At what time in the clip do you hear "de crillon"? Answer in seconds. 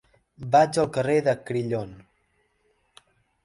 1.29-1.95